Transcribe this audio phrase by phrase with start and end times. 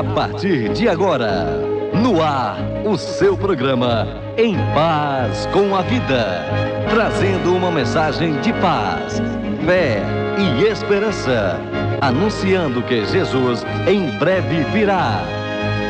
[0.00, 1.44] A partir de agora,
[1.92, 2.56] no ar,
[2.86, 4.08] o seu programa
[4.38, 6.42] Em Paz com a Vida.
[6.88, 9.20] Trazendo uma mensagem de paz,
[9.66, 10.02] fé
[10.38, 11.60] e esperança.
[12.00, 15.22] Anunciando que Jesus em breve virá.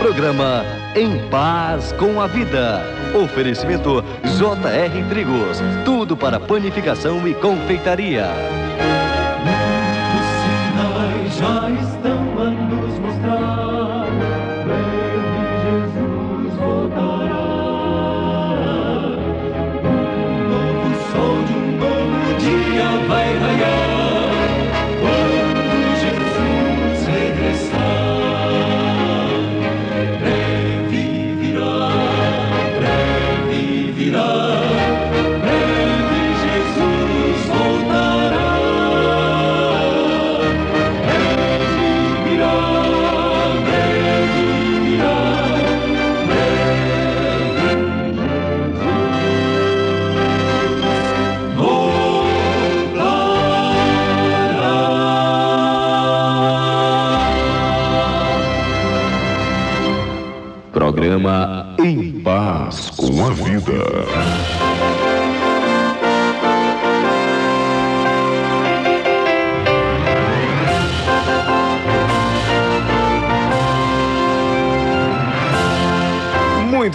[0.01, 0.65] Programa
[0.97, 2.83] Em Paz com a Vida.
[3.15, 5.63] Oferecimento JR Trigos.
[5.85, 8.60] Tudo para panificação e confeitaria.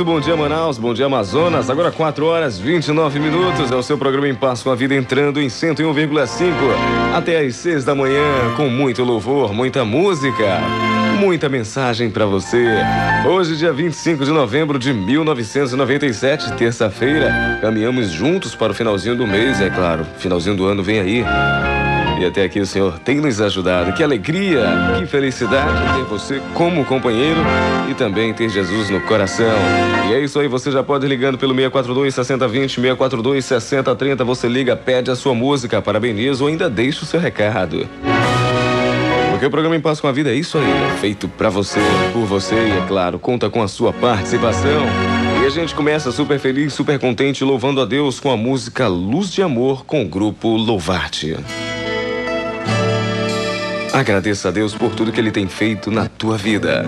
[0.06, 0.78] Bom dia, Manaus.
[0.78, 1.68] Bom dia, Amazonas.
[1.68, 3.72] Agora 4 horas 29 minutos.
[3.72, 6.46] É o seu programa Em Paz com a Vida entrando em 101,5
[7.16, 10.60] até às 6 da manhã, com muito louvor, muita música,
[11.20, 12.64] muita mensagem para você.
[13.28, 19.60] Hoje, dia 25 de novembro de 1997, terça-feira, caminhamos juntos para o finalzinho do mês,
[19.60, 20.06] é claro.
[20.20, 21.26] Finalzinho do ano vem aí.
[22.20, 23.94] E até aqui o Senhor tem nos ajudado.
[23.94, 24.66] Que alegria,
[24.98, 27.40] que felicidade ter você como companheiro
[27.90, 29.58] e também ter Jesus no coração.
[30.10, 34.24] E é isso aí, você já pode ir ligando pelo 642 6020, 642 6030.
[34.24, 37.88] Você liga, pede a sua música, parabeniza ou ainda deixa o seu recado.
[39.32, 41.82] Porque o programa Em Paz com a Vida é isso aí, é feito pra você,
[42.14, 44.86] por você e, é claro, conta com a sua participação.
[45.44, 49.30] E a gente começa super feliz, super contente, louvando a Deus com a música Luz
[49.30, 51.36] de Amor com o grupo Louvarte.
[53.96, 56.84] Agradeça a Deus por tudo que Ele tem feito na tua vida.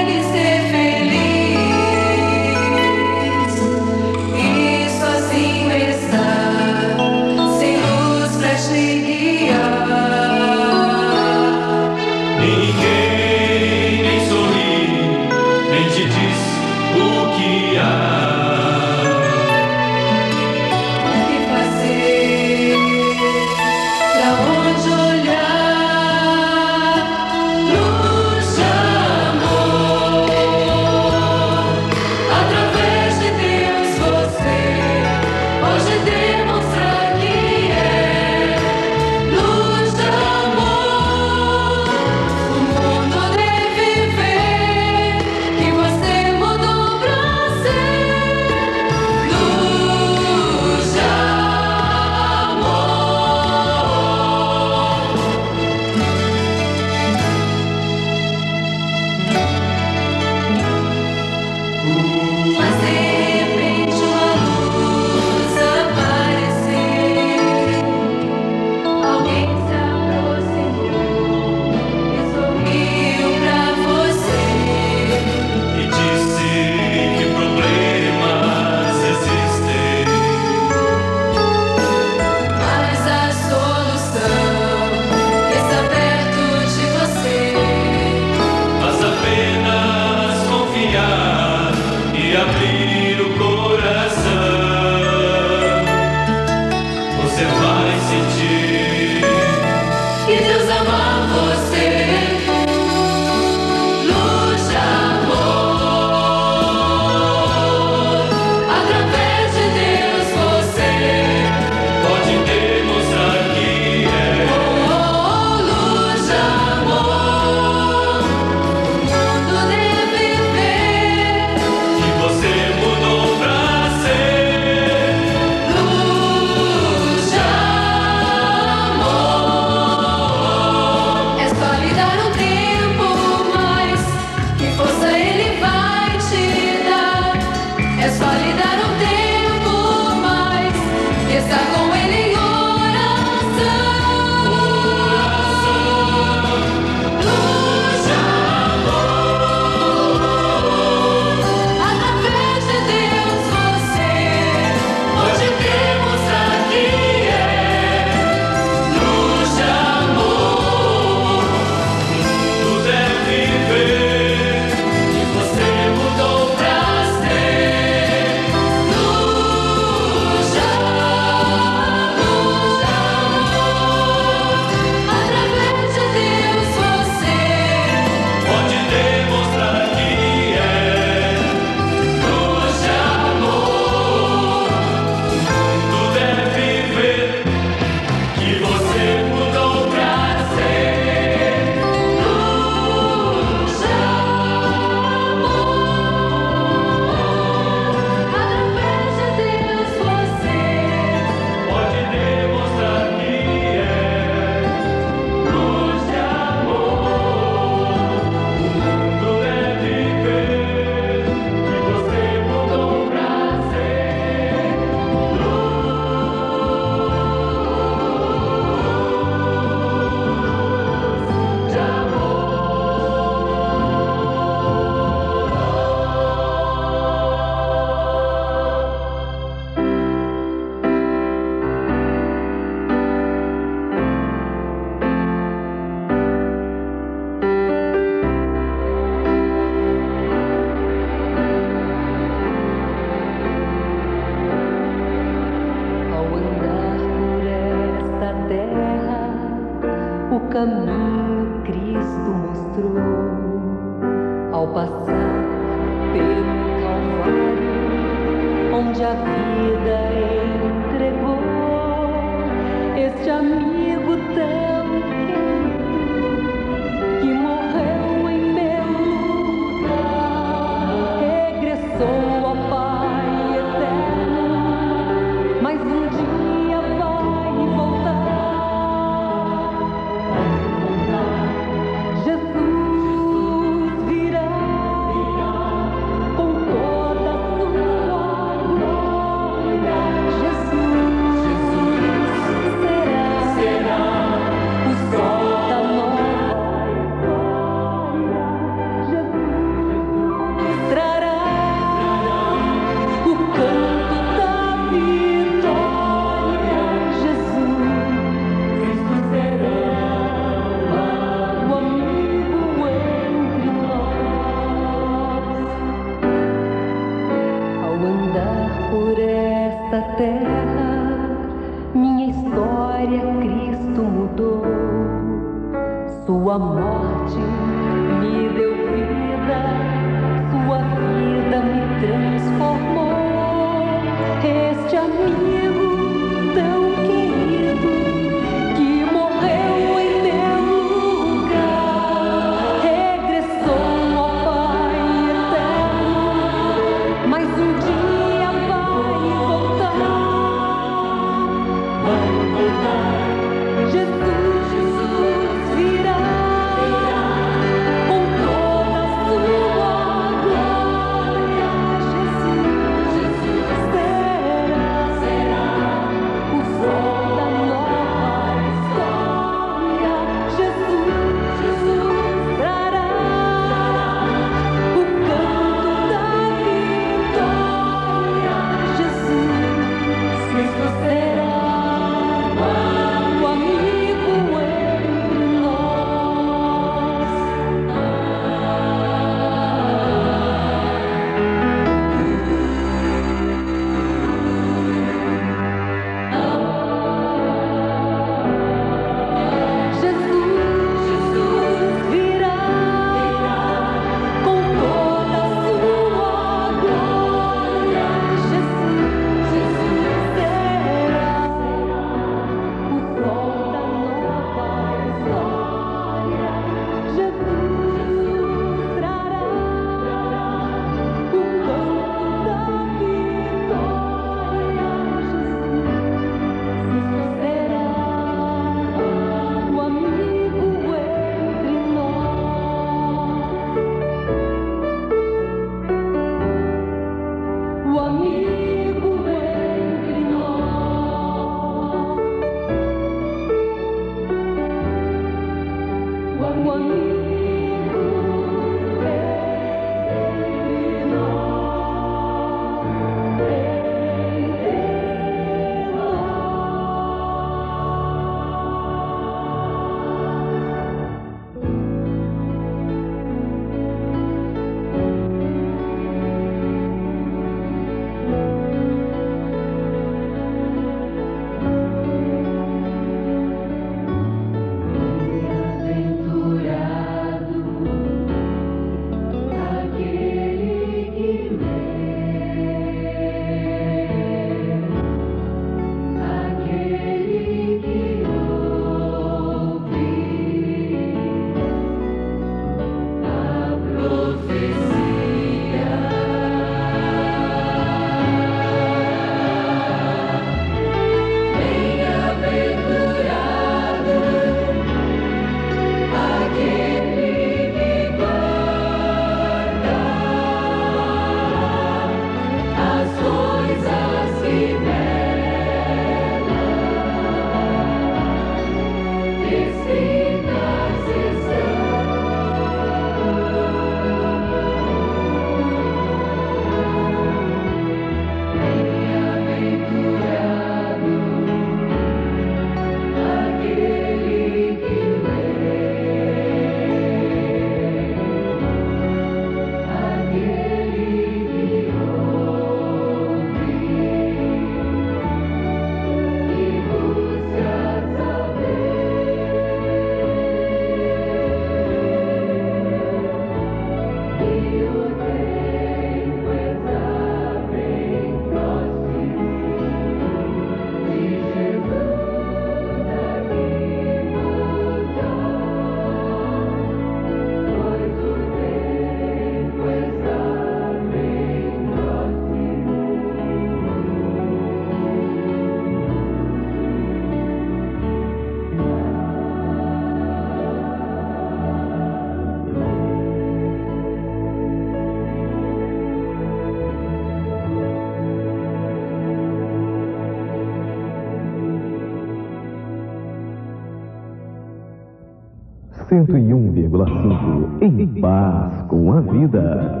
[596.25, 600.00] 101,5 em paz com a vida.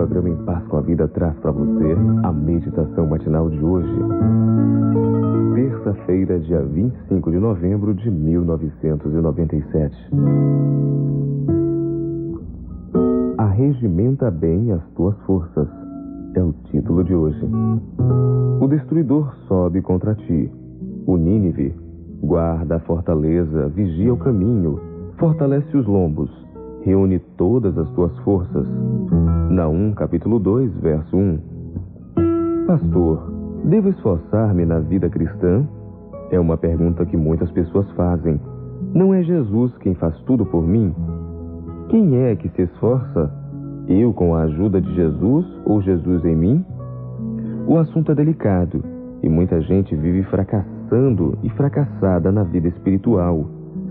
[0.00, 3.92] Programa Em Paz com a Vida traz para você a meditação matinal de hoje.
[5.54, 9.94] Terça-feira, dia 25 de novembro de 1997.
[13.36, 15.68] Arregimenta bem as tuas forças.
[16.34, 17.46] É o título de hoje.
[18.58, 20.50] O destruidor sobe contra ti.
[21.06, 21.74] O Nínive
[22.22, 24.80] guarda a fortaleza, vigia o caminho,
[25.18, 26.30] fortalece os lombos
[26.82, 28.66] reúne todas as tuas forças.
[29.50, 31.38] Naum, capítulo 2, verso 1.
[32.66, 33.32] Pastor,
[33.64, 35.66] devo esforçar-me na vida cristã?
[36.30, 38.40] É uma pergunta que muitas pessoas fazem.
[38.94, 40.94] Não é Jesus quem faz tudo por mim?
[41.88, 43.30] Quem é que se esforça?
[43.88, 46.64] Eu com a ajuda de Jesus ou Jesus em mim?
[47.66, 48.82] O assunto é delicado
[49.22, 53.46] e muita gente vive fracassando e fracassada na vida espiritual,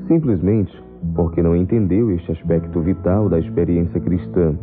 [0.08, 4.54] simplesmente porque não entendeu este aspecto vital da experiência cristã.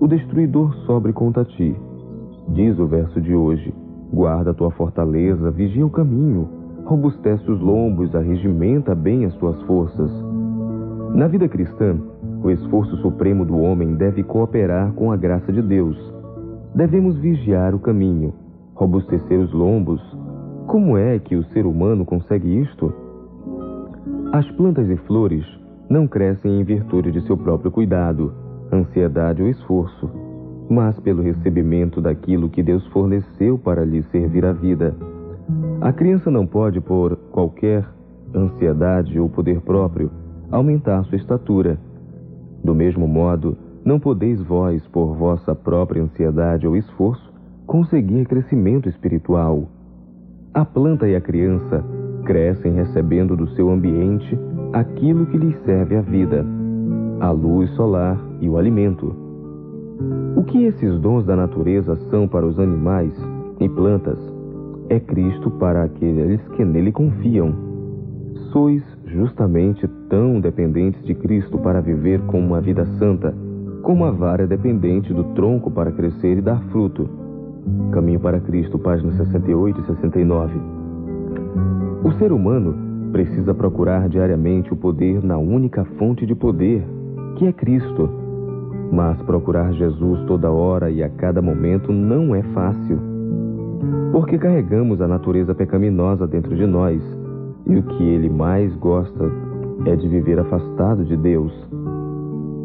[0.00, 1.76] O destruidor sobre contra ti.
[2.48, 3.72] Diz o verso de hoje:
[4.12, 6.48] Guarda a tua fortaleza, vigia o caminho,
[6.84, 10.10] robustece os lombos, arregimenta bem as tuas forças.
[11.14, 11.96] Na vida cristã,
[12.42, 15.96] o esforço supremo do homem deve cooperar com a graça de Deus.
[16.74, 18.32] Devemos vigiar o caminho,
[18.74, 20.00] robustecer os lombos.
[20.66, 22.92] Como é que o ser humano consegue isto?
[24.32, 25.44] As plantas e flores
[25.90, 28.32] não crescem em virtude de seu próprio cuidado,
[28.72, 30.10] ansiedade ou esforço,
[30.70, 34.96] mas pelo recebimento daquilo que Deus forneceu para lhe servir a vida.
[35.82, 37.84] A criança não pode, por qualquer
[38.34, 40.10] ansiedade ou poder próprio,
[40.50, 41.78] aumentar sua estatura.
[42.64, 47.30] Do mesmo modo, não podeis vós, por vossa própria ansiedade ou esforço,
[47.66, 49.68] conseguir crescimento espiritual.
[50.54, 51.84] A planta e a criança
[52.24, 54.38] crescem recebendo do seu ambiente
[54.72, 56.44] aquilo que lhes serve a vida,
[57.20, 59.14] a luz solar e o alimento.
[60.36, 63.12] O que esses dons da natureza são para os animais
[63.60, 64.18] e plantas
[64.88, 67.54] é Cristo para aqueles que nele confiam.
[68.52, 73.34] Sois justamente tão dependentes de Cristo para viver com uma vida santa,
[73.82, 77.08] como a vara é dependente do tronco para crescer e dar fruto.
[77.92, 80.81] Caminho para Cristo, páginas 68 e 69.
[82.04, 82.74] O ser humano
[83.12, 86.84] precisa procurar diariamente o poder na única fonte de poder,
[87.36, 88.08] que é Cristo.
[88.90, 92.98] Mas procurar Jesus toda hora e a cada momento não é fácil.
[94.12, 97.00] Porque carregamos a natureza pecaminosa dentro de nós
[97.66, 99.30] e o que ele mais gosta
[99.86, 101.52] é de viver afastado de Deus.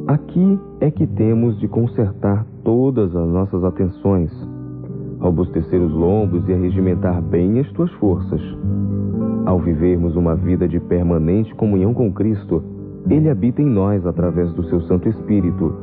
[0.07, 4.31] Aqui é que temos de consertar todas as nossas atenções,
[5.19, 8.41] robustecer os lombos e arregimentar bem as tuas forças.
[9.45, 12.63] Ao vivermos uma vida de permanente comunhão com Cristo,
[13.09, 15.73] Ele habita em nós através do seu Santo Espírito,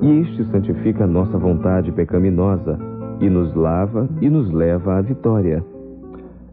[0.00, 2.78] e este santifica a nossa vontade pecaminosa
[3.20, 5.64] e nos lava e nos leva à vitória.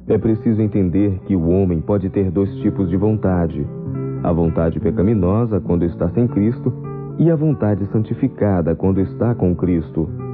[0.07, 3.65] É preciso entender que o homem pode ter dois tipos de vontade:
[4.23, 6.71] a vontade pecaminosa quando está sem Cristo
[7.17, 10.28] e a vontade santificada quando está com Cristo.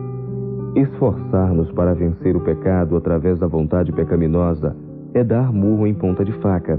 [0.75, 4.75] Esforçar-nos para vencer o pecado através da vontade pecaminosa
[5.13, 6.77] é dar murro em ponta de faca.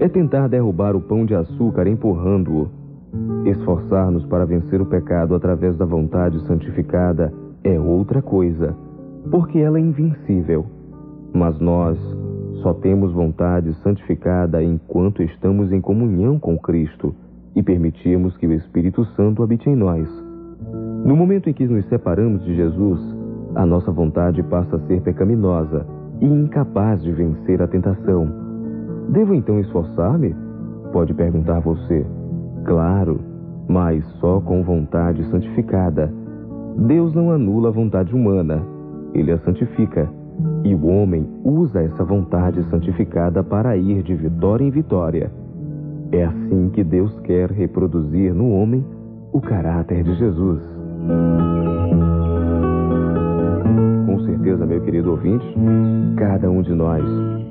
[0.00, 2.68] É tentar derrubar o pão de açúcar empurrando-o.
[3.48, 8.74] Esforçar-nos para vencer o pecado através da vontade santificada é outra coisa,
[9.30, 10.66] porque ela é invencível.
[11.32, 11.96] Mas nós
[12.62, 17.14] só temos vontade santificada enquanto estamos em comunhão com Cristo
[17.54, 20.08] e permitimos que o Espírito Santo habite em nós.
[21.04, 23.19] No momento em que nos separamos de Jesus,
[23.54, 25.84] a nossa vontade passa a ser pecaminosa
[26.20, 28.28] e incapaz de vencer a tentação.
[29.08, 30.34] Devo então esforçar-me?
[30.92, 32.06] Pode perguntar você.
[32.64, 33.20] Claro,
[33.68, 36.12] mas só com vontade santificada.
[36.76, 38.62] Deus não anula a vontade humana,
[39.12, 40.08] ele a santifica.
[40.64, 45.30] E o homem usa essa vontade santificada para ir de vitória em vitória.
[46.12, 48.84] É assim que Deus quer reproduzir no homem
[49.32, 50.62] o caráter de Jesus
[54.20, 55.44] certeza, meu querido ouvinte,
[56.16, 57.04] cada um de nós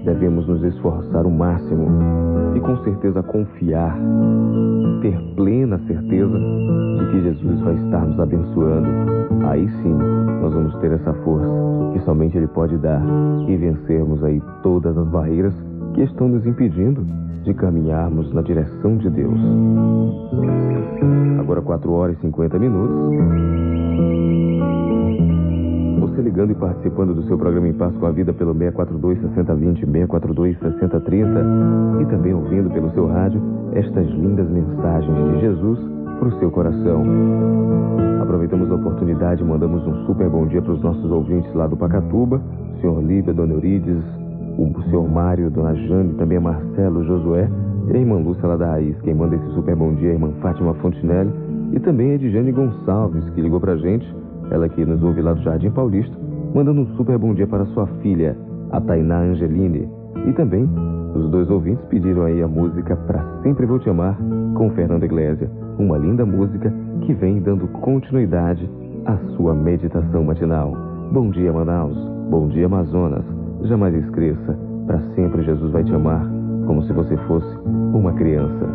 [0.03, 1.87] devemos nos esforçar o máximo
[2.55, 3.97] e com certeza confiar,
[5.01, 8.87] ter plena certeza de que Jesus vai estar nos abençoando.
[9.47, 9.95] Aí sim,
[10.41, 11.47] nós vamos ter essa força
[11.93, 13.01] que somente Ele pode dar
[13.47, 15.53] e vencermos aí todas as barreiras
[15.93, 17.05] que estão nos impedindo
[17.43, 19.39] de caminharmos na direção de Deus.
[21.39, 23.09] Agora 4 horas e 50 minutos
[26.19, 32.01] você ligando e participando do seu programa Em Paz com a Vida pelo 642-6020, 642-6030
[32.01, 33.41] e também ouvindo pelo seu rádio
[33.73, 35.79] estas lindas mensagens de Jesus
[36.19, 37.05] para o seu coração.
[38.21, 41.77] Aproveitamos a oportunidade continuidade, mandamos um super bom dia para os nossos ouvintes lá do
[41.77, 42.41] Pacatuba,
[42.75, 44.03] o senhor Lívia, dona Eurides,
[44.57, 47.49] o senhor Mário, dona Jane, também a Marcelo, Josué
[47.87, 48.99] e a irmã Lúcia lá da Raiz.
[49.01, 51.31] Quem manda esse super bom dia é a irmã Fátima Fontinelli
[51.71, 54.05] e também a Edjane Gonçalves, que ligou pra gente,
[54.51, 56.15] ela que nos ouve lá do Jardim Paulista,
[56.53, 58.35] mandando um super bom dia para sua filha,
[58.71, 59.87] a Tainá Angeline.
[60.25, 60.67] E também
[61.15, 64.17] os dois ouvintes pediram aí a música Pra Sempre Vou Te Amar,
[64.55, 65.49] com Fernando Iglesias.
[65.77, 68.69] Uma linda música que vem dando continuidade
[69.05, 70.73] à sua meditação matinal.
[71.11, 71.97] Bom dia, Manaus.
[72.29, 73.25] Bom dia, Amazonas.
[73.63, 76.25] Jamais esqueça, para sempre Jesus vai te amar,
[76.65, 77.57] como se você fosse
[77.93, 78.69] uma criança.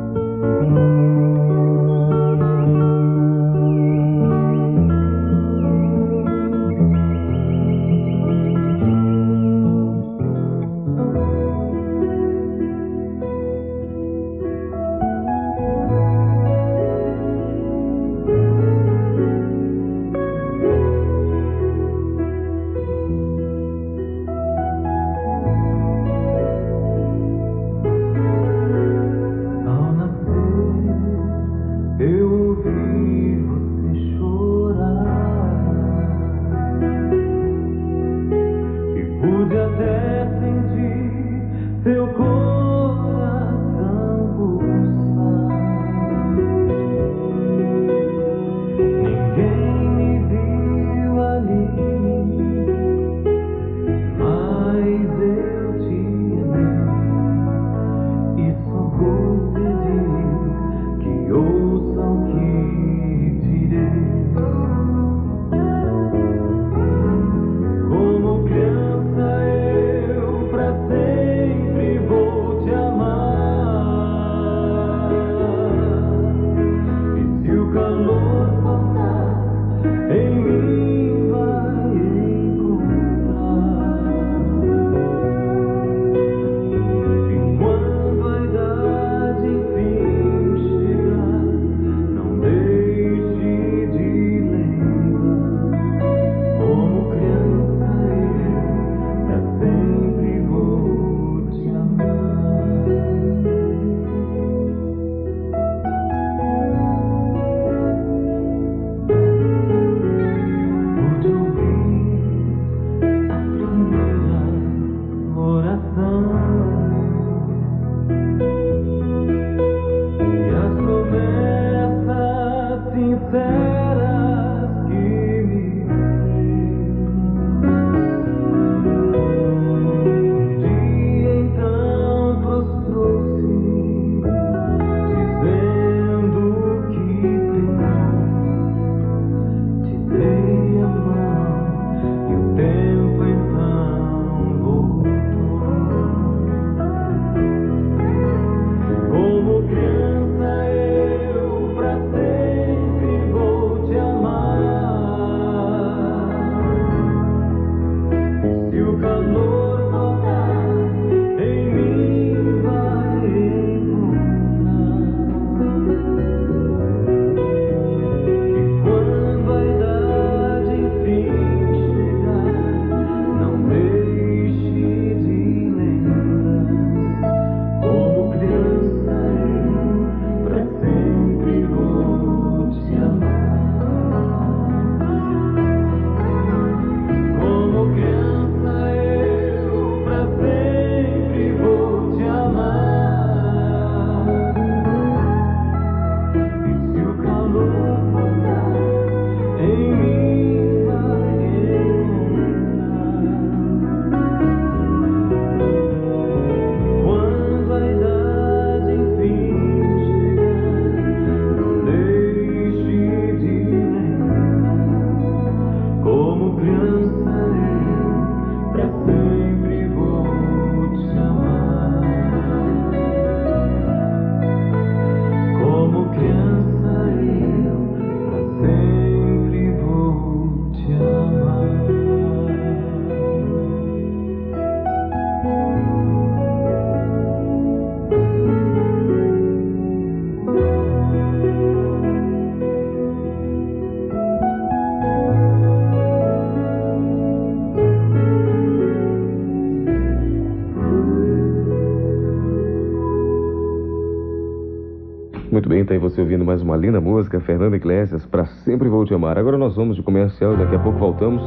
[255.62, 259.14] Bem, tá aí você ouvindo mais uma linda música, Fernanda Iglesias, para sempre vou te
[259.14, 259.38] amar.
[259.38, 261.42] Agora nós vamos de comercial e daqui a pouco voltamos,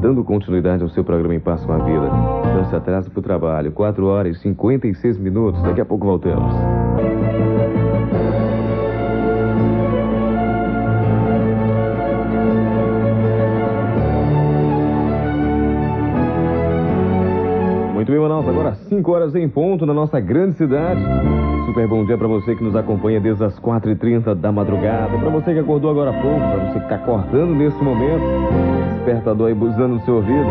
[0.00, 2.08] dando continuidade ao seu programa Em Paz com a Vida.
[2.54, 6.54] Não se atrasa pro trabalho, 4 horas e 56 minutos, daqui a pouco voltamos.
[18.38, 21.00] Manaus, agora 5 horas em ponto na nossa grande cidade.
[21.66, 25.18] Super bom dia para você que nos acompanha desde as 4h30 da madrugada.
[25.18, 28.22] Para você que acordou agora há pouco, para você que está acordando nesse momento,
[28.96, 30.48] despertador aí buzinando no seu ouvido.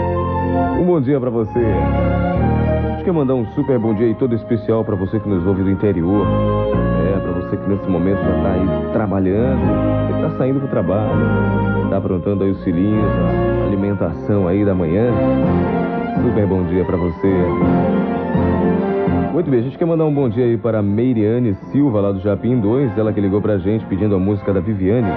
[0.79, 1.59] Um bom dia para você.
[1.59, 5.45] A gente quer mandar um super bom dia aí todo especial para você que nos
[5.45, 6.25] ouve do interior.
[7.15, 11.83] É, para você que nesse momento já está aí trabalhando, está saindo para o trabalho,
[11.85, 13.09] está aprontando aí os filhinhos,
[13.63, 15.09] a alimentação aí da manhã.
[16.23, 17.27] Super bom dia para você.
[19.33, 22.19] Muito bem, a gente quer mandar um bom dia aí para Meiriane Silva, lá do
[22.19, 22.97] Japim 2.
[22.97, 25.07] Ela que ligou pra gente pedindo a música da Viviane.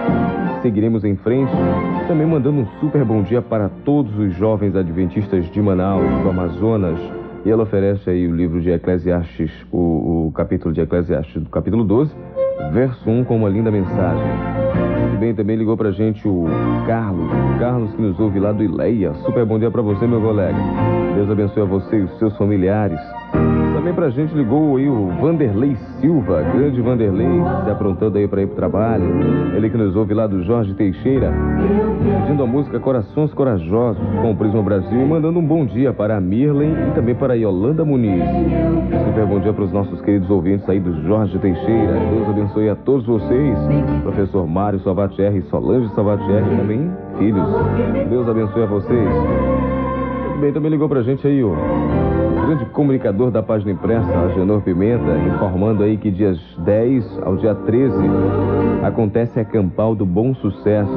[0.63, 1.51] Seguiremos em frente.
[2.07, 6.99] Também mandando um super bom dia para todos os jovens adventistas de Manaus, do Amazonas.
[7.47, 11.83] E ela oferece aí o livro de Eclesiastes, o, o capítulo de Eclesiastes, do capítulo
[11.83, 12.15] 12,
[12.73, 14.90] verso 1, com uma linda mensagem.
[15.21, 16.47] Bem, também ligou pra gente o
[16.87, 17.29] Carlos.
[17.59, 19.13] Carlos que nos ouve lá do Ileia.
[19.23, 20.57] Super bom dia pra você, meu colega.
[21.15, 22.99] Deus abençoe a você e os seus familiares.
[23.81, 27.27] Também pra gente ligou aí o Vanderlei Silva, grande Vanderlei,
[27.65, 29.07] se aprontando aí pra ir pro trabalho.
[29.57, 31.33] Ele que nos ouve lá do Jorge Teixeira,
[32.21, 36.19] pedindo a música Corações Corajosos com o Prisma Brasil e mandando um bom dia para
[36.19, 38.23] a Mirlen e também para a Yolanda Muniz.
[39.07, 41.99] Super bom dia para os nossos queridos ouvintes aí do Jorge Teixeira.
[42.13, 43.59] Deus abençoe a todos vocês.
[44.03, 47.49] Professor Mário Salvatierre Solange Salvatierre também, filhos.
[48.11, 49.09] Deus abençoe a vocês.
[50.39, 52.20] Bem, também ligou pra gente aí o
[52.51, 57.95] grande comunicador da página impressa, Agenor Pimenta, informando aí que dias 10 ao dia 13
[58.83, 60.91] acontece a Campal do Bom Sucesso,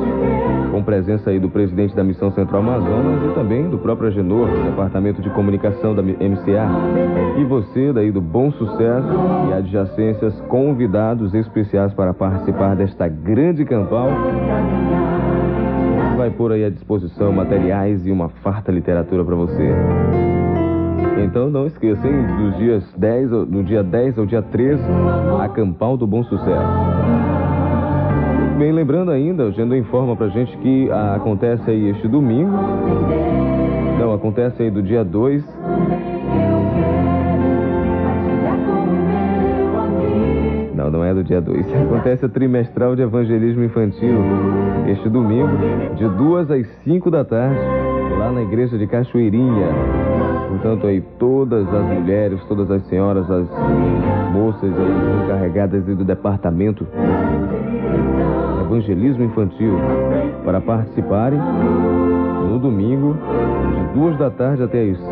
[0.71, 4.63] com presença aí do presidente da Missão Central Amazonas e também do próprio Agenor, do
[4.63, 6.67] Departamento de Comunicação da MCA.
[7.37, 9.07] E você daí do Bom Sucesso
[9.51, 14.09] e adjacências convidados especiais para participar desta grande Campal
[16.17, 20.42] vai pôr aí à disposição materiais e uma farta literatura para você.
[21.23, 22.25] Então não esqueça, hein?
[22.37, 24.83] Dos dias 10, ao- do dia 10 ao dia 13,
[25.41, 26.67] a Campal do Bom Sucesso.
[28.57, 32.51] Bem, lembrando ainda, o Gendo informa pra gente que ah, acontece aí este domingo.
[33.99, 35.43] Não, acontece aí do dia 2
[40.75, 41.65] Não, não é do dia 2.
[41.85, 44.17] Acontece a trimestral de evangelismo infantil
[44.87, 45.49] este domingo,
[45.95, 47.57] de 2 às 5 da tarde,
[48.17, 49.69] lá na igreja de Cachoeirinha.
[50.53, 53.49] Portanto, aí todas as mulheres, todas as senhoras, as
[54.31, 59.73] moças aí encarregadas aí do departamento de evangelismo infantil
[60.45, 63.17] para participarem no domingo,
[63.75, 65.11] de duas da tarde até as 5,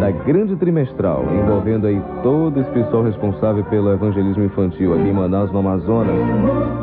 [0.00, 5.52] da grande trimestral, envolvendo aí todo esse pessoal responsável pelo evangelismo infantil aqui em Manaus,
[5.52, 6.16] no Amazonas.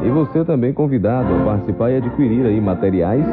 [0.01, 3.25] E você também convidado a participar e adquirir aí materiais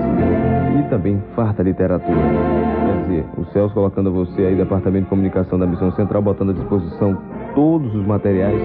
[0.81, 2.91] e também farta literatura.
[3.12, 7.20] Dizer, o Celso colocando você aí, Departamento de Comunicação da Missão Central, botando à disposição
[7.55, 8.61] todos os materiais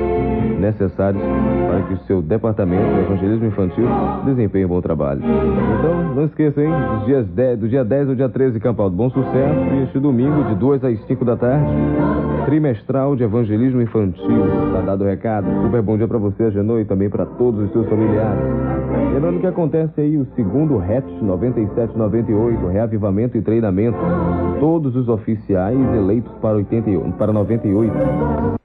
[0.59, 1.21] necessários
[1.67, 3.85] para que o seu departamento de evangelismo infantil
[4.25, 5.21] desempenhe um bom trabalho.
[5.21, 6.71] Então, não esqueça, hein?
[6.97, 9.99] Dos dias 10, do dia 10 ao dia 13, Campal do Bom Sucesso, e este
[9.99, 11.67] domingo, de 2 às 5 da tarde,
[12.45, 14.45] trimestral de evangelismo infantil.
[14.73, 15.47] Tá dado o recado.
[15.63, 18.41] Super bom dia para você, Agenor, e também para todos os seus familiares.
[19.13, 23.97] Lembrando que acontece aí o segundo RET 9798, reavivamento e treinamento.
[24.59, 28.56] Todos os oficiais eleitos para, 88, para 98.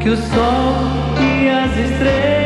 [0.00, 0.74] Que o sol
[1.20, 2.39] e as estrelas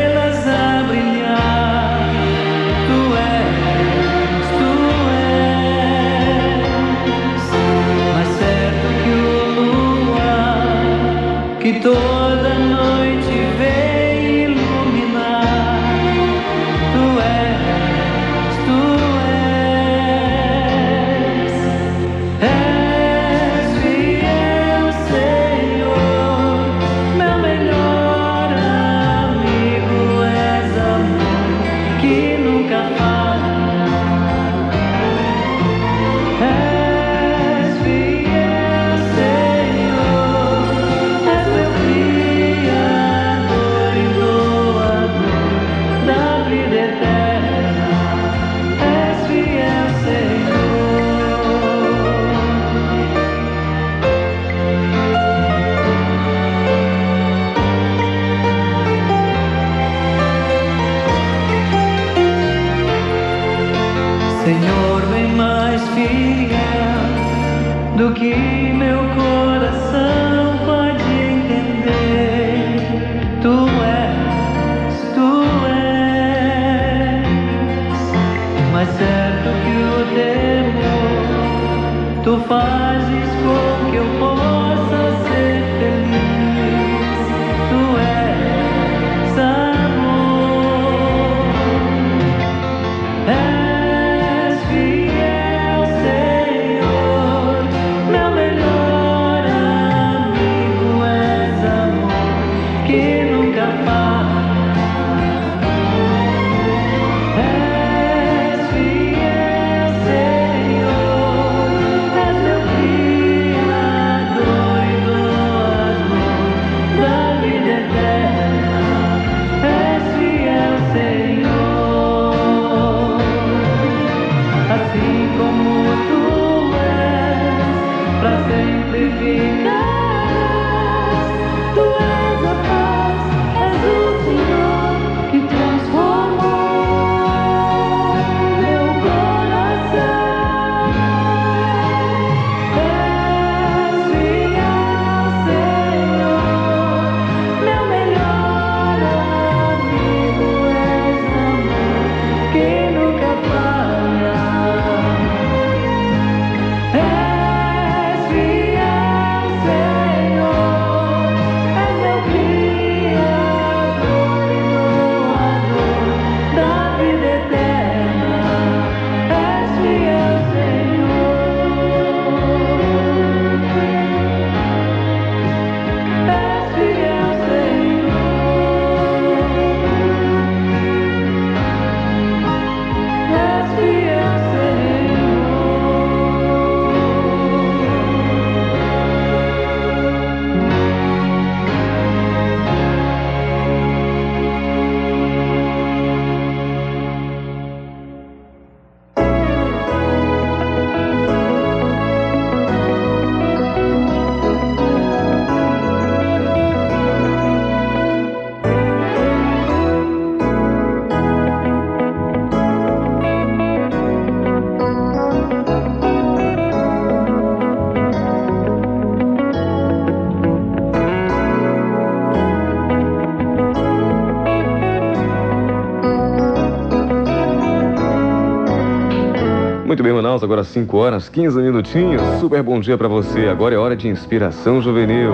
[230.35, 232.23] Manaus, agora 5 horas, 15 minutinhos.
[232.41, 233.47] Super bom dia pra você.
[233.47, 235.33] Agora é hora de inspiração juvenil.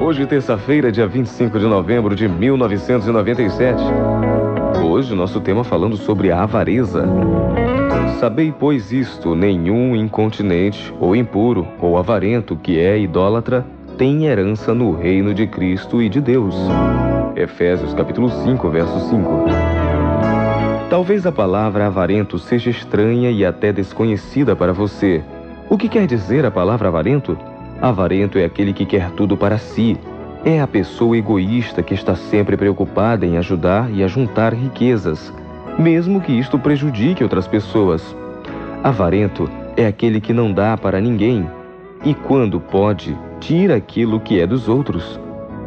[0.00, 3.82] Hoje, terça-feira, dia 25 de novembro de 1997.
[4.84, 7.04] Hoje, nosso tema falando sobre a avareza.
[8.20, 13.66] Sabei, pois, isto: nenhum incontinente, ou impuro, ou avarento que é idólatra
[13.98, 16.54] tem herança no reino de Cristo e de Deus.
[17.34, 19.65] Efésios capítulo 5, verso 5.
[20.88, 25.20] Talvez a palavra avarento seja estranha e até desconhecida para você.
[25.68, 27.36] O que quer dizer a palavra avarento?
[27.82, 29.98] Avarento é aquele que quer tudo para si.
[30.44, 35.34] É a pessoa egoísta que está sempre preocupada em ajudar e a juntar riquezas,
[35.76, 38.16] mesmo que isto prejudique outras pessoas.
[38.84, 41.50] Avarento é aquele que não dá para ninguém
[42.04, 45.18] e, quando pode, tira aquilo que é dos outros.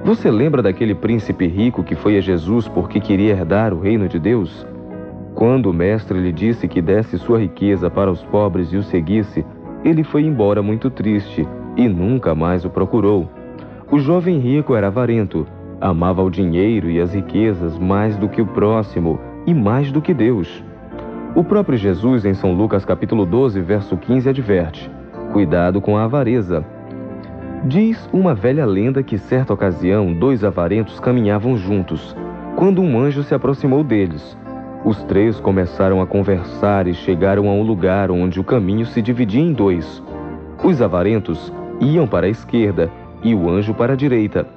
[0.05, 4.17] Você lembra daquele príncipe rico que foi a Jesus porque queria herdar o reino de
[4.17, 4.65] Deus?
[5.35, 9.45] Quando o mestre lhe disse que desse sua riqueza para os pobres e o seguisse,
[9.83, 13.29] ele foi embora muito triste e nunca mais o procurou.
[13.91, 15.47] O jovem rico era avarento,
[15.79, 20.13] amava o dinheiro e as riquezas mais do que o próximo e mais do que
[20.13, 20.63] Deus.
[21.35, 24.91] O próprio Jesus, em São Lucas capítulo 12, verso 15, adverte:
[25.31, 26.65] Cuidado com a avareza.
[27.65, 32.15] Diz uma velha lenda que certa ocasião dois avarentos caminhavam juntos,
[32.55, 34.37] quando um anjo se aproximou deles.
[34.83, 39.41] Os três começaram a conversar e chegaram a um lugar onde o caminho se dividia
[39.41, 40.01] em dois.
[40.63, 41.51] Os avarentos
[41.81, 42.89] iam para a esquerda
[43.21, 44.47] e o anjo para a direita.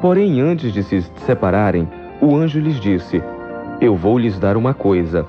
[0.00, 1.88] Porém, antes de se separarem,
[2.20, 3.22] o anjo lhes disse:
[3.80, 5.24] Eu vou lhes dar uma coisa.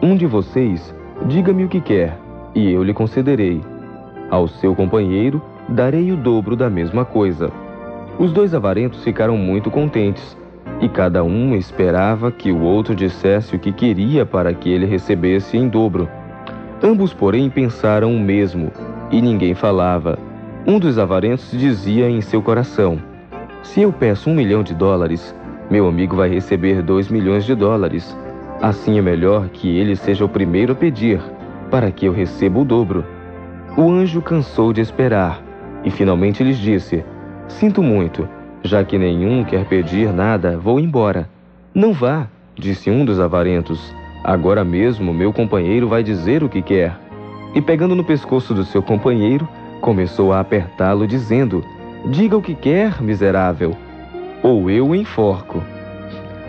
[0.00, 0.94] Um de vocês,
[1.26, 2.16] diga-me o que quer,
[2.54, 3.60] e eu lhe concederei.
[4.30, 7.50] Ao seu companheiro, darei o dobro da mesma coisa.
[8.18, 10.36] Os dois avarentos ficaram muito contentes
[10.82, 15.56] e cada um esperava que o outro dissesse o que queria para que ele recebesse
[15.56, 16.08] em dobro.
[16.82, 18.72] Ambos, porém, pensaram o mesmo,
[19.08, 20.18] e ninguém falava.
[20.66, 22.98] Um dos avarentos dizia em seu coração:
[23.62, 25.32] Se eu peço um milhão de dólares,
[25.70, 28.16] meu amigo vai receber dois milhões de dólares.
[28.60, 31.20] Assim é melhor que ele seja o primeiro a pedir,
[31.70, 33.04] para que eu receba o dobro.
[33.76, 35.40] O anjo cansou de esperar
[35.84, 37.04] e finalmente lhes disse:
[37.46, 38.28] Sinto muito.
[38.64, 41.28] Já que nenhum quer pedir nada, vou embora.
[41.74, 43.92] Não vá, disse um dos avarentos.
[44.22, 46.96] Agora mesmo meu companheiro vai dizer o que quer.
[47.54, 49.48] E pegando no pescoço do seu companheiro,
[49.80, 51.64] começou a apertá-lo, dizendo:
[52.06, 53.76] Diga o que quer, miserável,
[54.42, 55.60] ou eu o enforco.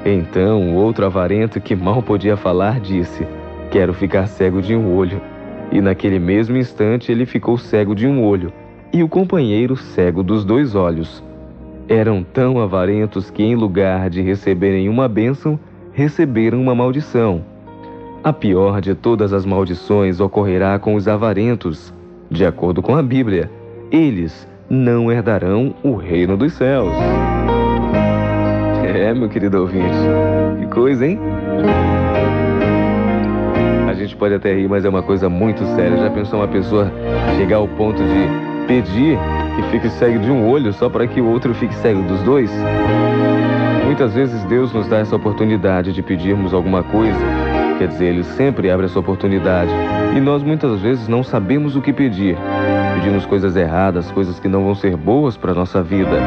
[0.05, 3.25] Então o outro avarento, que mal podia falar, disse:
[3.71, 5.19] Quero ficar cego de um olho.
[5.71, 8.53] E naquele mesmo instante ele ficou cego de um olho,
[8.93, 11.23] e o companheiro cego dos dois olhos.
[11.87, 15.59] Eram tão avarentos que, em lugar de receberem uma bênção,
[15.91, 17.43] receberam uma maldição.
[18.23, 21.93] A pior de todas as maldições ocorrerá com os avarentos.
[22.31, 23.51] De acordo com a Bíblia,
[23.91, 26.93] eles não herdarão o reino dos céus.
[28.95, 29.97] É, meu querido ouvinte.
[30.59, 31.19] Que coisa, hein?
[33.87, 35.97] A gente pode até rir, mas é uma coisa muito séria.
[35.97, 36.91] Já pensou uma pessoa
[37.37, 39.17] chegar ao ponto de pedir
[39.55, 42.51] que fique cego de um olho só para que o outro fique cego dos dois?
[43.85, 47.19] Muitas vezes Deus nos dá essa oportunidade de pedirmos alguma coisa.
[47.77, 49.71] Quer dizer, Ele sempre abre essa oportunidade.
[50.15, 52.37] E nós muitas vezes não sabemos o que pedir.
[52.95, 56.17] Pedimos coisas erradas, coisas que não vão ser boas para a nossa vida.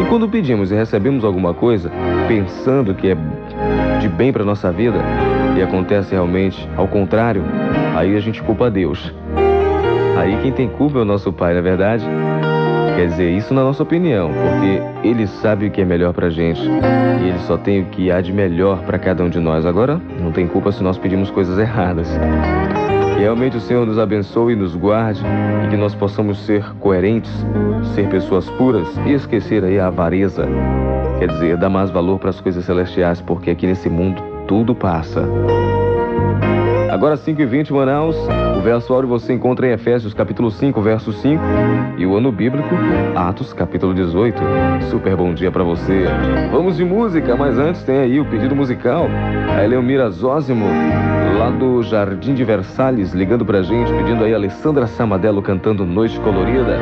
[0.00, 1.90] E quando pedimos e recebemos alguma coisa,
[2.28, 3.16] pensando que é
[4.00, 4.98] de bem para nossa vida,
[5.56, 7.42] e acontece realmente ao contrário,
[7.94, 9.12] aí a gente culpa Deus.
[10.16, 12.04] Aí quem tem culpa é o nosso Pai, na é verdade?
[12.96, 16.60] Quer dizer, isso na nossa opinião, porque Ele sabe o que é melhor pra gente.
[16.60, 19.64] E Ele só tem o que há de melhor para cada um de nós.
[19.64, 22.08] Agora, não tem culpa se nós pedimos coisas erradas.
[23.14, 25.22] Que realmente o Senhor nos abençoe e nos guarde
[25.64, 27.32] e que nós possamos ser coerentes,
[27.94, 30.46] ser pessoas puras e esquecer aí a avareza.
[31.18, 35.24] Quer dizer, dar mais valor para as coisas celestiais, porque aqui nesse mundo tudo passa.
[36.90, 38.16] Agora 5 e 20 Manaus,
[38.62, 41.42] verso áureo você encontra em Efésios capítulo 5, verso 5
[41.98, 42.68] e o ano bíblico,
[43.16, 44.40] Atos capítulo 18.
[44.88, 46.04] Super bom dia para você.
[46.50, 49.08] Vamos de música, mas antes tem aí o pedido musical.
[49.56, 50.64] A Eleomira Zózimo,
[51.38, 56.18] lá do Jardim de Versalhes, ligando pra gente, pedindo aí a Alessandra Samadello cantando Noite
[56.20, 56.78] Colorida.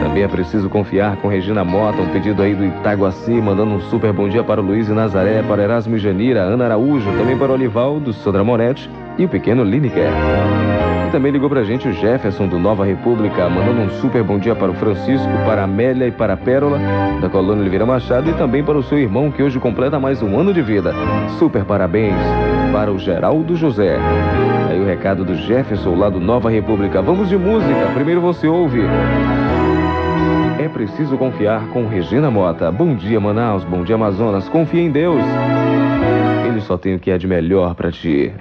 [0.00, 4.12] Também é preciso confiar com Regina Mota, um pedido aí do Itaguaci, mandando um super
[4.12, 7.52] bom dia para o Luiz e Nazaré, para Erasmo e Janira, Ana Araújo, também para
[7.52, 8.88] Olivaldo, Sandra Moretti
[9.18, 10.10] e o pequeno Lineker.
[11.06, 14.54] E também ligou pra gente o Jefferson do Nova República, mandando um super bom dia
[14.54, 16.78] para o Francisco, para a Amélia e para a Pérola,
[17.20, 20.38] da Colônia Oliveira Machado, e também para o seu irmão que hoje completa mais um
[20.38, 20.92] ano de vida.
[21.38, 22.16] Super parabéns
[22.72, 23.96] para o Geraldo José.
[24.68, 27.00] Aí o recado do Jefferson lá do Nova República.
[27.00, 27.90] Vamos de música.
[27.94, 28.80] Primeiro você ouve.
[30.58, 32.70] É preciso confiar com Regina Mota.
[32.72, 33.62] Bom dia, Manaus.
[33.64, 34.48] Bom dia, Amazonas.
[34.48, 35.22] Confia em Deus.
[36.46, 38.32] Ele só tem o que é de melhor para ti.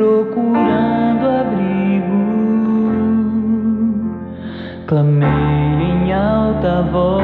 [0.00, 2.22] Procurando abrigo,
[4.86, 7.19] clamei em alta voz,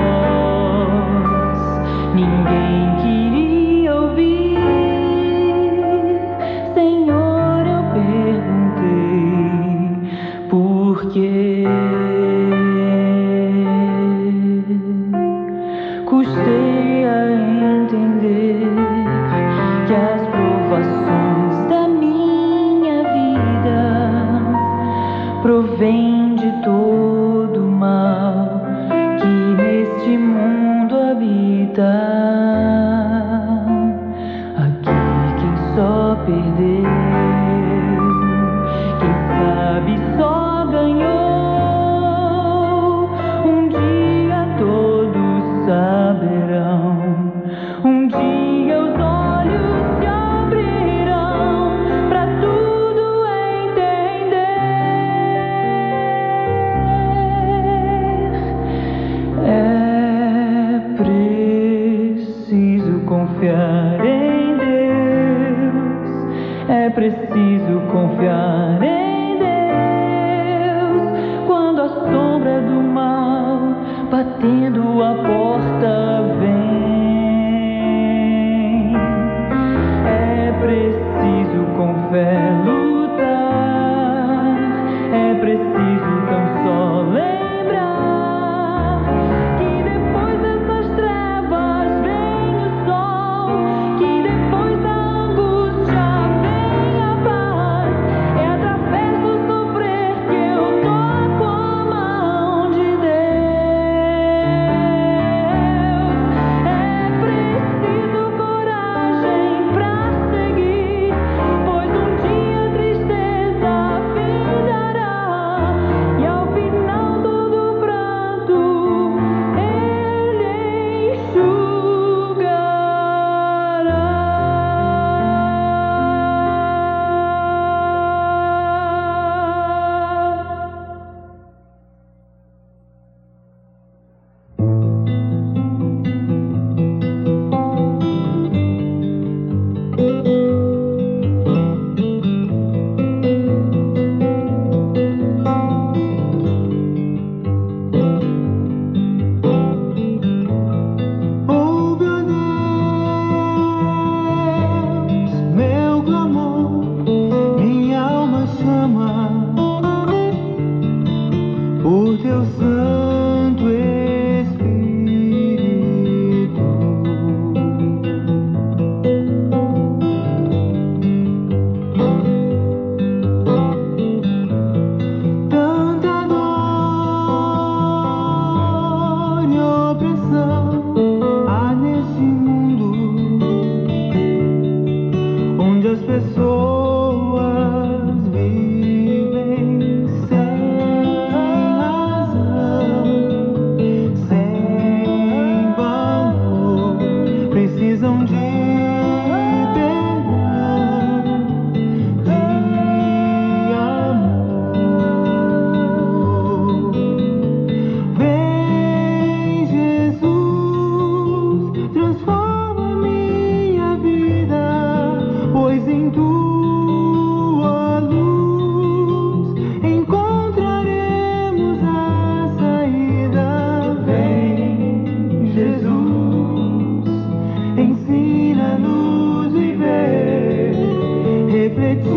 [231.95, 232.15] música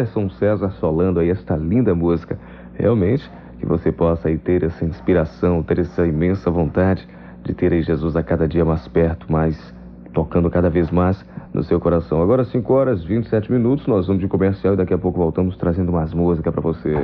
[0.00, 2.38] Anderson César solando aí esta linda música.
[2.74, 7.06] Realmente, que você possa aí ter essa inspiração, ter essa imensa vontade
[7.44, 9.74] de ter aí Jesus a cada dia mais perto, mais
[10.14, 11.22] tocando cada vez mais
[11.52, 12.22] no seu coração.
[12.22, 15.92] Agora 5 horas 27 minutos, nós vamos de comercial e daqui a pouco voltamos trazendo
[15.92, 16.96] mais música para você.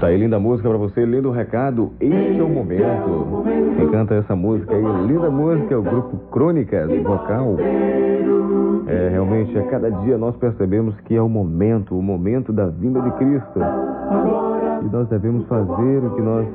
[0.00, 1.92] Tá aí, linda música para você, lindo recado.
[2.00, 3.44] Este é o momento.
[3.76, 7.56] Quem canta essa música aí, linda música, é o grupo Crônicas, vocal.
[8.92, 13.00] É, realmente, a cada dia nós percebemos que é o momento, o momento da vinda
[13.00, 13.58] de Cristo.
[14.84, 16.46] E nós devemos fazer o que nós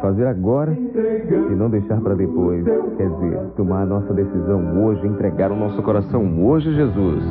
[0.00, 2.64] fazer agora e não deixar para depois.
[2.96, 7.22] Quer dizer, tomar a nossa decisão hoje, entregar o nosso coração hoje, Jesus.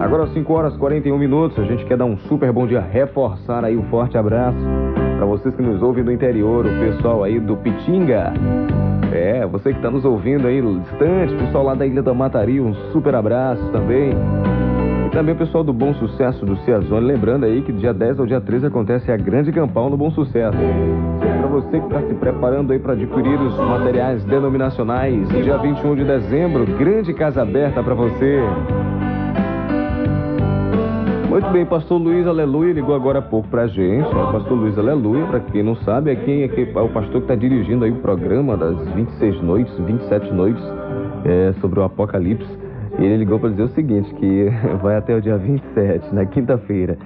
[0.00, 3.64] Agora, 5 horas e 41 minutos, a gente quer dar um super bom dia, reforçar
[3.64, 4.58] aí um forte abraço
[5.16, 8.32] para vocês que nos ouvem do interior, o pessoal aí do Pitinga.
[9.12, 12.74] É, você que está nos ouvindo aí distante, pessoal lá da Ilha da Mataria, um
[12.92, 14.12] super abraço também.
[15.06, 18.26] E também o pessoal do Bom Sucesso do Ciazone, lembrando aí que dia 10 ao
[18.26, 20.58] dia 13 acontece a grande campal no Bom Sucesso.
[21.18, 26.04] Para você que está se preparando aí para adquirir os materiais denominacionais, dia 21 de
[26.04, 28.40] dezembro, grande casa aberta para você.
[31.38, 34.08] Muito bem, pastor Luiz Aleluia ligou agora há pouco pra gente.
[34.08, 37.18] O pastor Luiz Aleluia, pra quem não sabe, é quem é, é o pastor que
[37.18, 40.64] está dirigindo aí o programa das 26 noites, 27 noites
[41.24, 42.50] é, sobre o Apocalipse.
[42.98, 44.48] E ele ligou para dizer o seguinte, que
[44.82, 46.98] vai até o dia 27, na quinta-feira.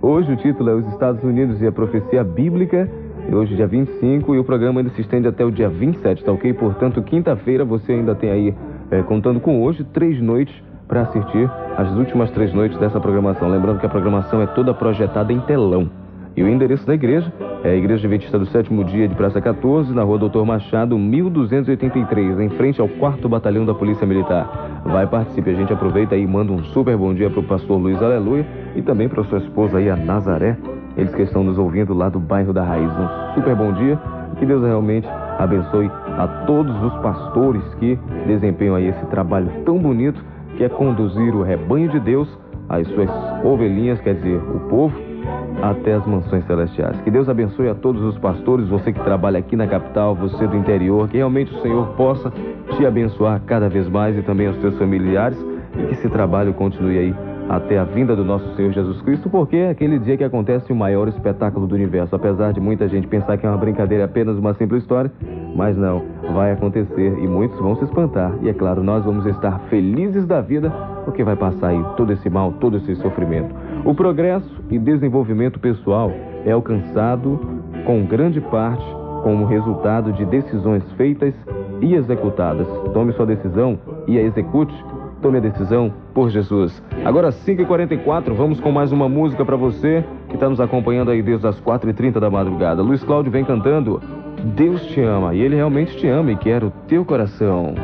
[0.00, 2.88] Hoje o título é Os Estados Unidos e a Profecia Bíblica.
[3.30, 6.54] Hoje, dia 25, e o programa ainda se estende até o dia 27, tá ok?
[6.54, 8.54] Portanto, quinta-feira você ainda tem aí,
[8.90, 10.54] é, contando com hoje, três noites
[10.86, 13.48] para assistir as últimas três noites dessa programação.
[13.48, 15.90] Lembrando que a programação é toda projetada em telão.
[16.36, 17.32] E o endereço da igreja
[17.62, 22.40] é a Igreja Adventista do Sétimo Dia de Praça 14, na rua Doutor Machado, 1283,
[22.40, 24.82] em frente ao 4 Batalhão da Polícia Militar.
[24.84, 28.02] Vai, participe, a gente aproveita e manda um super bom dia para o pastor Luiz
[28.02, 30.56] Aleluia e também para sua esposa aí, a Nazaré,
[30.96, 32.90] eles que estão nos ouvindo lá do bairro da Raiz.
[32.90, 33.96] Um super bom dia
[34.36, 35.08] que Deus realmente
[35.38, 40.20] abençoe a todos os pastores que desempenham aí esse trabalho tão bonito
[40.56, 42.28] que é conduzir o rebanho de Deus,
[42.68, 43.10] as suas
[43.44, 44.96] ovelhinhas, quer dizer, o povo,
[45.62, 47.00] até as mansões celestiais.
[47.02, 50.56] Que Deus abençoe a todos os pastores, você que trabalha aqui na capital, você do
[50.56, 52.32] interior, que realmente o Senhor possa
[52.76, 55.38] te abençoar cada vez mais e também os seus familiares
[55.76, 59.56] e que esse trabalho continue aí até a vinda do nosso Senhor Jesus Cristo, porque
[59.56, 62.14] é aquele dia que acontece o maior espetáculo do universo.
[62.14, 65.10] Apesar de muita gente pensar que é uma brincadeira, apenas uma simples história,
[65.54, 68.32] mas não, vai acontecer e muitos vão se espantar.
[68.42, 70.70] E é claro, nós vamos estar felizes da vida,
[71.04, 73.54] porque vai passar aí todo esse mal, todo esse sofrimento.
[73.84, 76.10] O progresso e desenvolvimento pessoal
[76.44, 77.38] é alcançado
[77.84, 78.84] com grande parte
[79.22, 81.34] como resultado de decisões feitas
[81.80, 82.66] e executadas.
[82.92, 84.74] Tome sua decisão e a execute
[85.24, 86.82] Tome a decisão por Jesus.
[87.02, 91.46] Agora, 5h44, vamos com mais uma música para você que está nos acompanhando aí desde
[91.46, 92.82] as 4h30 da madrugada.
[92.82, 94.02] Luiz Cláudio vem cantando
[94.54, 97.74] Deus te ama e ele realmente te ama e quer o teu coração.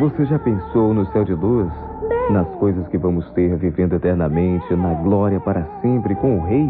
[0.00, 1.70] Você já pensou no céu de luz?
[2.30, 6.66] Nas coisas que vamos ter vivendo eternamente, na glória para sempre com o Rei?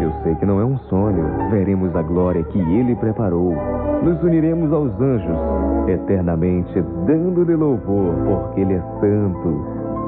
[0.00, 1.24] Eu sei que não é um sonho.
[1.52, 3.54] Veremos a glória que Ele preparou.
[4.02, 5.38] Nos uniremos aos anjos,
[5.86, 9.64] eternamente dando-lhe louvor, porque Ele é santo,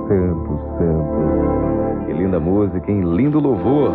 [0.08, 2.04] santo, santo.
[2.06, 3.02] Que linda música, hein?
[3.14, 3.92] Lindo louvor.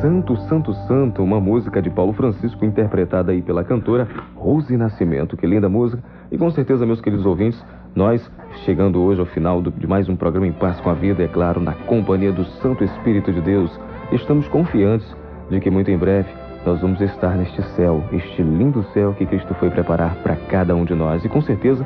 [0.00, 5.36] Santo, Santo, Santo, uma música de Paulo Francisco interpretada aí pela cantora Rose Nascimento.
[5.36, 6.00] Que linda música.
[6.30, 7.60] E com certeza, meus queridos ouvintes,
[7.96, 8.30] nós
[8.64, 11.26] chegando hoje ao final do, de mais um programa em paz com a vida, é
[11.26, 13.76] claro, na companhia do Santo Espírito de Deus,
[14.12, 15.06] estamos confiantes
[15.50, 16.28] de que muito em breve
[16.64, 20.84] nós vamos estar neste céu, este lindo céu que Cristo foi preparar para cada um
[20.84, 21.24] de nós.
[21.24, 21.84] E com certeza,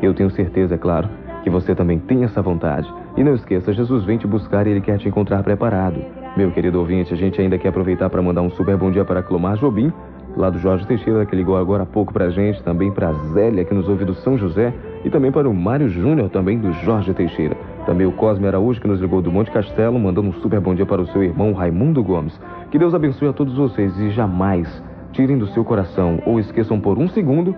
[0.00, 1.10] eu tenho certeza, é claro,
[1.44, 2.90] que você também tem essa vontade.
[3.18, 6.17] E não esqueça, Jesus vem te buscar e Ele quer te encontrar preparado.
[6.36, 9.22] Meu querido ouvinte, a gente ainda quer aproveitar para mandar um super bom dia para
[9.22, 9.92] Clomar Jobim,
[10.36, 13.12] lá do Jorge Teixeira, que ligou agora há pouco para a gente, também para a
[13.32, 14.72] Zélia, que nos ouve do São José,
[15.04, 17.56] e também para o Mário Júnior, também do Jorge Teixeira.
[17.86, 20.86] Também o Cosme Araújo, que nos ligou do Monte Castelo, mandando um super bom dia
[20.86, 22.38] para o seu irmão Raimundo Gomes.
[22.70, 24.68] Que Deus abençoe a todos vocês e jamais
[25.12, 27.56] tirem do seu coração ou esqueçam por um segundo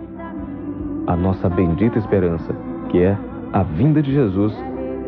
[1.07, 2.55] a nossa bendita esperança,
[2.89, 3.19] que é
[3.53, 4.55] a vinda de Jesus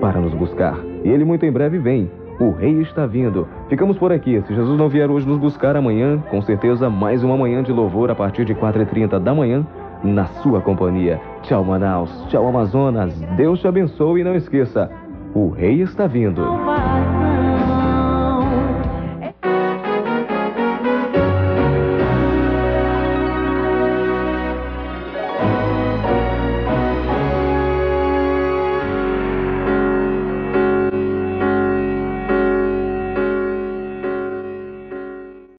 [0.00, 0.76] para nos buscar.
[1.04, 2.10] E ele muito em breve vem.
[2.42, 3.46] O Rei está vindo.
[3.68, 4.42] Ficamos por aqui.
[4.48, 8.10] Se Jesus não vier hoje nos buscar amanhã, com certeza mais uma manhã de louvor
[8.10, 9.64] a partir de 4h30 da manhã,
[10.02, 11.20] na sua companhia.
[11.42, 12.10] Tchau, Manaus.
[12.26, 13.14] Tchau, Amazonas.
[13.36, 14.90] Deus te abençoe e não esqueça:
[15.32, 16.42] o Rei está vindo.